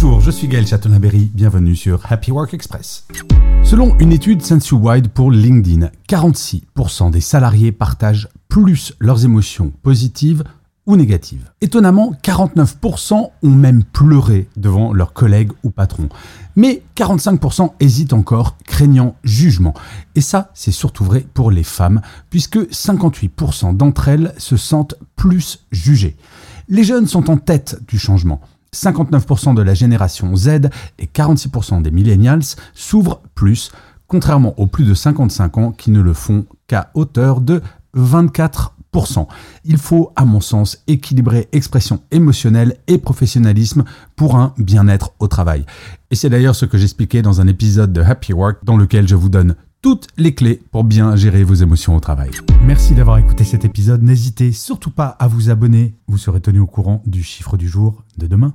[0.00, 3.04] Bonjour, je suis Gaël Chatonaberry, bienvenue sur Happy Work Express.
[3.64, 10.44] Selon une étude Sensu-Wide pour LinkedIn, 46% des salariés partagent plus leurs émotions positives
[10.86, 11.50] ou négatives.
[11.60, 16.08] Étonnamment, 49% ont même pleuré devant leurs collègues ou patrons.
[16.54, 19.74] Mais 45% hésitent encore, craignant jugement.
[20.14, 25.66] Et ça, c'est surtout vrai pour les femmes, puisque 58% d'entre elles se sentent plus
[25.72, 26.16] jugées.
[26.68, 28.40] Les jeunes sont en tête du changement.
[28.74, 32.42] 59% de la génération Z et 46% des millennials
[32.74, 33.70] s'ouvrent plus,
[34.06, 37.62] contrairement aux plus de 55 ans qui ne le font qu'à hauteur de
[37.96, 39.26] 24%.
[39.64, 43.84] Il faut, à mon sens, équilibrer expression émotionnelle et professionnalisme
[44.16, 45.64] pour un bien-être au travail.
[46.10, 49.14] Et c'est d'ailleurs ce que j'expliquais dans un épisode de Happy Work dans lequel je
[49.14, 52.30] vous donne toutes les clés pour bien gérer vos émotions au travail.
[52.64, 54.02] Merci d'avoir écouté cet épisode.
[54.02, 55.94] N'hésitez surtout pas à vous abonner.
[56.08, 58.54] Vous serez tenu au courant du chiffre du jour de demain.